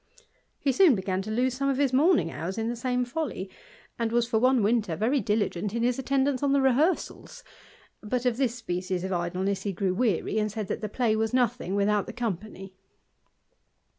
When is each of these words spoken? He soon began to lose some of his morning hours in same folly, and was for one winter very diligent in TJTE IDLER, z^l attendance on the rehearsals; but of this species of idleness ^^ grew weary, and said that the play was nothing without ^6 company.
He 0.57 0.71
soon 0.71 0.95
began 0.95 1.21
to 1.21 1.29
lose 1.29 1.53
some 1.53 1.69
of 1.69 1.77
his 1.77 1.93
morning 1.93 2.31
hours 2.31 2.57
in 2.57 2.75
same 2.75 3.05
folly, 3.05 3.51
and 3.99 4.11
was 4.11 4.27
for 4.27 4.39
one 4.39 4.63
winter 4.63 4.95
very 4.95 5.19
diligent 5.19 5.75
in 5.75 5.83
TJTE 5.83 5.89
IDLER, 5.89 5.91
z^l 5.91 5.99
attendance 5.99 6.41
on 6.41 6.53
the 6.53 6.59
rehearsals; 6.61 7.43
but 8.01 8.25
of 8.25 8.37
this 8.37 8.55
species 8.55 9.03
of 9.03 9.13
idleness 9.13 9.63
^^ 9.65 9.75
grew 9.75 9.93
weary, 9.93 10.39
and 10.39 10.51
said 10.51 10.69
that 10.69 10.81
the 10.81 10.89
play 10.89 11.15
was 11.15 11.35
nothing 11.35 11.75
without 11.75 12.07
^6 12.07 12.15
company. 12.15 12.73